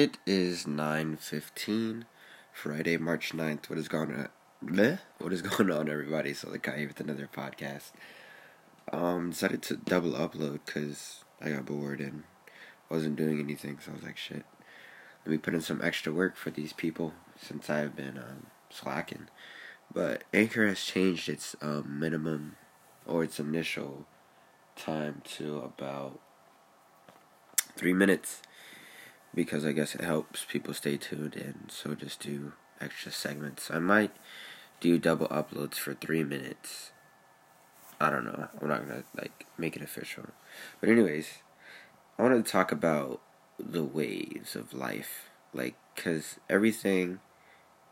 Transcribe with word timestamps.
It 0.00 0.16
is 0.24 0.64
9.15, 0.64 2.04
Friday, 2.54 2.96
March 2.96 3.32
9th. 3.34 3.68
What 3.68 3.78
is 3.78 3.86
going 3.88 4.10
on? 4.14 4.28
Bleh? 4.64 4.98
What 5.18 5.30
is 5.30 5.42
going 5.50 5.70
on, 5.70 5.90
everybody? 5.90 6.32
So, 6.32 6.48
the 6.48 6.56
guy 6.56 6.86
with 6.86 7.00
another 7.00 7.28
podcast. 7.30 7.90
Um, 8.90 9.28
decided 9.28 9.60
to 9.64 9.76
double 9.76 10.12
upload 10.12 10.60
because 10.64 11.22
I 11.38 11.50
got 11.50 11.66
bored 11.66 12.00
and 12.00 12.22
wasn't 12.88 13.16
doing 13.16 13.40
anything. 13.40 13.78
So, 13.78 13.90
I 13.90 13.94
was 13.96 14.02
like, 14.02 14.16
shit. 14.16 14.46
Let 15.26 15.32
me 15.32 15.36
put 15.36 15.52
in 15.52 15.60
some 15.60 15.82
extra 15.84 16.14
work 16.14 16.34
for 16.34 16.48
these 16.48 16.72
people 16.72 17.12
since 17.38 17.68
I've 17.68 17.94
been 17.94 18.16
um, 18.16 18.46
slacking. 18.70 19.28
But 19.92 20.24
Anchor 20.32 20.66
has 20.66 20.80
changed 20.82 21.28
its 21.28 21.54
um, 21.60 22.00
minimum 22.00 22.56
or 23.04 23.22
its 23.22 23.38
initial 23.38 24.06
time 24.76 25.20
to 25.36 25.58
about 25.58 26.20
three 27.76 27.92
minutes 27.92 28.40
because 29.34 29.64
I 29.64 29.72
guess 29.72 29.94
it 29.94 30.00
helps 30.02 30.44
people 30.44 30.74
stay 30.74 30.96
tuned 30.96 31.36
and 31.36 31.70
so 31.70 31.94
just 31.94 32.20
do 32.20 32.52
extra 32.80 33.12
segments. 33.12 33.70
I 33.70 33.78
might 33.78 34.12
do 34.80 34.98
double 34.98 35.28
uploads 35.28 35.74
for 35.74 35.94
three 35.94 36.24
minutes. 36.24 36.92
I 38.00 38.10
don't 38.10 38.24
know. 38.24 38.48
I'm 38.60 38.68
not 38.68 38.88
gonna 38.88 39.04
like 39.16 39.46
make 39.58 39.76
it 39.76 39.82
official. 39.82 40.26
But 40.80 40.88
anyways, 40.88 41.42
I 42.18 42.22
wanted 42.22 42.44
to 42.44 42.50
talk 42.50 42.72
about 42.72 43.20
the 43.58 43.84
waves 43.84 44.56
of 44.56 44.72
life. 44.72 45.28
Like, 45.52 45.74
cause 45.96 46.38
everything 46.48 47.20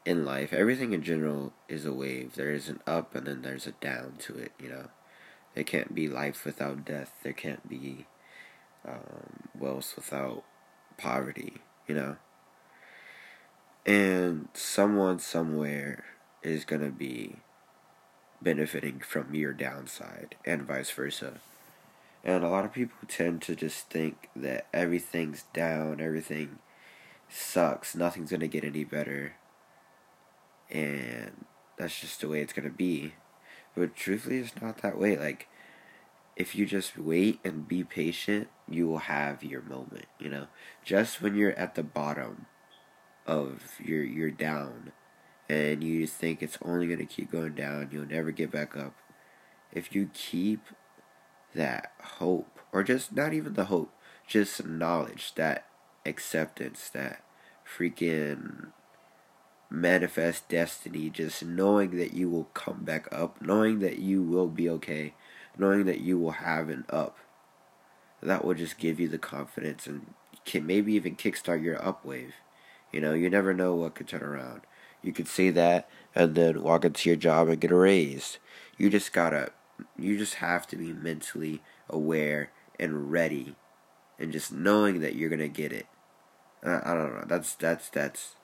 in 0.06 0.24
life, 0.24 0.52
everything 0.52 0.92
in 0.92 1.02
general 1.02 1.52
is 1.68 1.84
a 1.84 1.92
wave. 1.92 2.34
There 2.34 2.52
is 2.52 2.68
an 2.68 2.80
up 2.86 3.14
and 3.14 3.26
then 3.26 3.42
there's 3.42 3.66
a 3.66 3.72
down 3.72 4.14
to 4.20 4.36
it, 4.36 4.52
you 4.58 4.70
know. 4.70 4.88
There 5.54 5.64
can't 5.64 5.94
be 5.94 6.08
life 6.08 6.44
without 6.44 6.84
death. 6.84 7.12
There 7.22 7.32
can't 7.32 7.68
be 7.68 8.06
um, 8.86 9.48
wealth 9.58 9.94
without 9.96 10.44
poverty, 10.98 11.54
you 11.86 11.94
know? 11.94 12.16
And 13.86 14.48
someone 14.52 15.18
somewhere 15.18 16.04
is 16.42 16.66
going 16.66 16.82
to 16.82 16.90
be 16.90 17.36
benefiting 18.42 19.00
from 19.00 19.34
your 19.34 19.52
downside 19.52 20.36
and 20.44 20.62
vice 20.62 20.90
versa. 20.90 21.40
And 22.22 22.44
a 22.44 22.48
lot 22.48 22.64
of 22.64 22.72
people 22.72 22.98
tend 23.08 23.42
to 23.42 23.56
just 23.56 23.88
think 23.88 24.28
that 24.36 24.66
everything's 24.74 25.44
down, 25.54 26.00
everything 26.00 26.58
sucks, 27.28 27.94
nothing's 27.94 28.30
going 28.30 28.40
to 28.40 28.48
get 28.48 28.64
any 28.64 28.84
better. 28.84 29.34
And 30.70 31.46
that's 31.78 32.00
just 32.00 32.20
the 32.20 32.28
way 32.28 32.40
it's 32.40 32.52
going 32.52 32.68
to 32.68 32.74
be. 32.74 33.14
But 33.76 33.96
truthfully, 33.96 34.38
it's 34.38 34.60
not 34.60 34.82
that 34.82 34.98
way. 34.98 35.16
Like, 35.16 35.48
if 36.38 36.54
you 36.54 36.64
just 36.64 36.96
wait 36.96 37.40
and 37.44 37.66
be 37.66 37.82
patient, 37.82 38.46
you 38.70 38.86
will 38.86 38.98
have 38.98 39.42
your 39.42 39.60
moment, 39.60 40.06
you 40.20 40.30
know. 40.30 40.46
Just 40.84 41.20
when 41.20 41.34
you're 41.34 41.52
at 41.58 41.74
the 41.74 41.82
bottom 41.82 42.46
of 43.26 43.74
your 43.84 44.04
you're 44.04 44.30
down 44.30 44.92
and 45.50 45.82
you 45.82 46.06
think 46.06 46.40
it's 46.40 46.56
only 46.62 46.86
going 46.86 47.00
to 47.00 47.04
keep 47.04 47.32
going 47.32 47.54
down, 47.54 47.88
you'll 47.90 48.06
never 48.06 48.30
get 48.30 48.52
back 48.52 48.76
up. 48.76 48.94
If 49.72 49.94
you 49.94 50.10
keep 50.14 50.60
that 51.56 51.90
hope 52.00 52.60
or 52.72 52.84
just 52.84 53.12
not 53.12 53.34
even 53.34 53.54
the 53.54 53.64
hope, 53.64 53.92
just 54.24 54.64
knowledge, 54.64 55.34
that 55.34 55.66
acceptance, 56.06 56.88
that 56.90 57.24
freaking 57.66 58.68
manifest 59.68 60.48
destiny, 60.48 61.10
just 61.10 61.44
knowing 61.44 61.96
that 61.96 62.14
you 62.14 62.30
will 62.30 62.44
come 62.54 62.84
back 62.84 63.08
up, 63.10 63.42
knowing 63.42 63.80
that 63.80 63.98
you 63.98 64.22
will 64.22 64.46
be 64.46 64.70
okay 64.70 65.14
knowing 65.58 65.86
that 65.86 66.00
you 66.00 66.18
will 66.18 66.32
have 66.32 66.68
an 66.68 66.84
up. 66.88 67.18
That 68.22 68.44
will 68.44 68.54
just 68.54 68.78
give 68.78 68.98
you 68.98 69.08
the 69.08 69.18
confidence 69.18 69.86
and 69.86 70.14
can 70.44 70.66
maybe 70.66 70.94
even 70.94 71.16
kickstart 71.16 71.62
your 71.62 71.84
up 71.84 72.04
wave. 72.04 72.34
You 72.92 73.00
know, 73.00 73.12
you 73.12 73.28
never 73.28 73.52
know 73.52 73.74
what 73.74 73.94
could 73.94 74.08
turn 74.08 74.22
around. 74.22 74.62
You 75.02 75.12
could 75.12 75.28
say 75.28 75.50
that 75.50 75.88
and 76.14 76.34
then 76.34 76.62
walk 76.62 76.84
into 76.84 77.08
your 77.08 77.16
job 77.16 77.48
and 77.48 77.60
get 77.60 77.70
a 77.70 77.76
raise. 77.76 78.38
You 78.76 78.90
just 78.90 79.12
gotta, 79.12 79.52
you 79.96 80.16
just 80.16 80.34
have 80.34 80.66
to 80.68 80.76
be 80.76 80.92
mentally 80.92 81.62
aware 81.88 82.50
and 82.78 83.10
ready, 83.10 83.56
and 84.18 84.32
just 84.32 84.52
knowing 84.52 85.00
that 85.00 85.14
you're 85.14 85.30
gonna 85.30 85.48
get 85.48 85.72
it. 85.72 85.86
Uh, 86.64 86.80
I 86.84 86.94
don't 86.94 87.14
know. 87.14 87.24
That's 87.26 87.54
that's 87.54 87.88
that's 87.88 88.34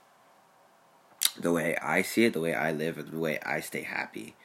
the 1.38 1.52
way 1.52 1.76
I 1.76 2.02
see 2.02 2.24
it, 2.26 2.32
the 2.32 2.40
way 2.40 2.54
I 2.54 2.72
live, 2.72 2.98
and 2.98 3.10
the 3.12 3.18
way 3.18 3.38
I 3.44 3.60
stay 3.60 3.82
happy. 3.82 4.36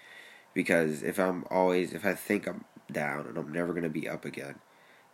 Because 0.59 1.03
if 1.03 1.18
I'm 1.18 1.46
always, 1.50 1.94
if 1.94 2.06
I 2.06 2.14
think 2.14 2.46
I'm 2.46 2.66
down 2.92 3.28
and 3.28 3.38
I'm 3.38 3.50
never 3.50 3.74
gonna 3.74 3.88
be 3.88 4.09
up 4.09 4.25
again, 4.25 4.56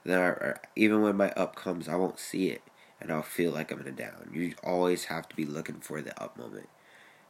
then 0.03 0.19
I, 0.19 0.55
even 0.75 1.03
when 1.03 1.15
my 1.15 1.29
up 1.33 1.55
comes, 1.55 1.87
I 1.87 1.93
won't 1.97 2.17
see 2.17 2.49
it 2.49 2.63
and 2.99 3.11
I'll 3.11 3.21
feel 3.21 3.51
like 3.51 3.71
I'm 3.71 3.79
in 3.79 3.85
a 3.85 3.91
down. 3.91 4.31
You 4.33 4.55
always 4.63 5.05
have 5.05 5.29
to 5.29 5.35
be 5.35 5.45
looking 5.45 5.81
for 5.81 6.01
the 6.01 6.19
up 6.19 6.35
moment. 6.35 6.67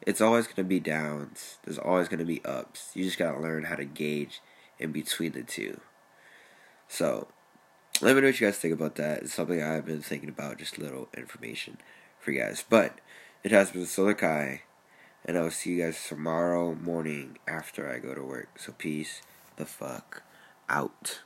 It's 0.02 0.22
always 0.22 0.48
gonna 0.48 0.66
be 0.66 0.80
downs. 0.80 1.58
There's 1.66 1.78
always 1.78 2.08
gonna 2.08 2.24
be 2.24 2.42
ups. 2.46 2.92
You 2.94 3.04
just 3.04 3.18
gotta 3.18 3.38
learn 3.38 3.66
how 3.66 3.76
to 3.76 3.84
gauge 3.84 4.40
in 4.80 4.94
between 4.94 5.34
the 5.34 5.44
two. 5.44 5.82
So, 6.88 7.28
let 8.00 8.16
me 8.16 8.22
know 8.22 8.28
what 8.28 8.40
you 8.40 8.48
guys 8.48 8.58
think 8.58 8.74
about 8.74 8.96
that. 8.96 9.24
It's 9.24 9.34
something 9.34 9.62
I've 9.62 9.86
been 9.86 10.02
thinking 10.02 10.30
about. 10.30 10.60
Just 10.60 10.80
little 10.80 11.10
information 11.18 11.80
for 12.18 12.32
you 12.32 12.40
guys. 12.40 12.64
But 12.70 13.02
it 13.44 13.52
has 13.52 13.72
been 13.72 13.86
Solar 13.86 14.14
Kai. 14.14 14.62
And 15.28 15.38
I'll 15.38 15.50
see 15.50 15.72
you 15.72 15.84
guys 15.84 16.08
tomorrow 16.08 16.76
morning 16.76 17.40
after 17.48 17.92
I 17.92 17.98
go 17.98 18.14
to 18.14 18.22
work. 18.22 18.60
So 18.60 18.74
peace 18.78 19.22
the 19.56 19.66
fuck 19.66 20.22
out. 20.70 21.22